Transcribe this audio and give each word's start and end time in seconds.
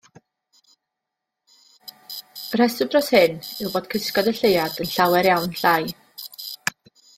Y 2.53 2.59
rheswm 2.61 2.91
dros 2.95 3.11
hyn 3.17 3.37
yw 3.67 3.71
bod 3.75 3.91
cysgod 3.93 4.33
y 4.33 4.35
Lleuad 4.41 4.81
yn 4.87 4.93
llawer 4.95 5.33
iawn 5.35 5.57
llai. 5.63 5.97